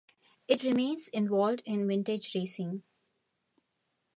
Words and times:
It 0.47 0.63
remains 0.63 1.09
involved 1.09 1.61
in 1.63 1.87
vintage 1.87 2.33
racing. 2.33 2.81